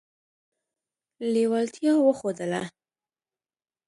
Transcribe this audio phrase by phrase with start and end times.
[1.31, 2.61] لېوالتیا وښودله.